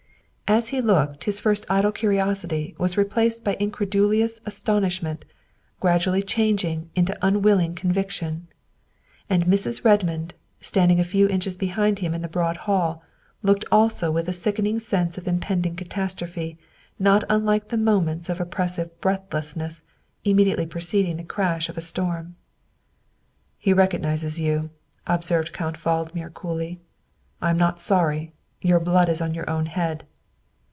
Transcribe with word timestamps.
As 0.53 0.67
he 0.67 0.81
looked 0.81 1.23
his 1.23 1.39
first 1.39 1.65
idle 1.69 1.93
curiosity 1.93 2.75
was 2.77 2.97
re 2.97 3.05
placed 3.05 3.41
by 3.41 3.55
incredulous 3.57 4.41
astonishment, 4.45 5.23
gradually 5.79 6.21
changing 6.21 6.89
into 6.93 7.17
unwilling 7.25 7.73
conviction. 7.73 8.47
And 9.29 9.45
Mrs. 9.45 9.85
Redmond, 9.85 10.33
stand 10.59 10.91
ing 10.91 10.99
a 10.99 11.05
few 11.05 11.29
niches 11.29 11.55
behind 11.55 11.99
him 11.99 12.13
in 12.13 12.21
the 12.21 12.27
broad 12.27 12.57
hall, 12.67 13.01
looked 13.41 13.63
also 13.71 14.11
with 14.11 14.27
a 14.27 14.33
sickening 14.33 14.81
sense 14.81 15.17
of 15.17 15.25
impending 15.25 15.77
catastrophe 15.77 16.57
not 16.99 17.23
unlike 17.29 17.69
the 17.69 17.77
moments 17.77 18.27
of 18.27 18.41
oppressive 18.41 18.91
breathlessness 18.99 19.83
immediately 20.25 20.65
preceding 20.65 21.15
the 21.15 21.23
crash 21.23 21.69
of 21.69 21.77
a 21.77 21.81
storm." 21.81 22.35
He 23.57 23.71
recognizes 23.71 24.37
you," 24.37 24.69
observed 25.07 25.53
Count 25.53 25.77
Valdmir 25.77 26.29
coolly." 26.33 26.81
I 27.41 27.51
am 27.51 27.57
not 27.57 27.79
sorry. 27.79 28.33
Your 28.61 28.81
blood 28.81 29.07
is 29.07 29.21
on 29.21 29.33
your 29.33 29.49
own 29.49 29.67
head." 29.67 30.03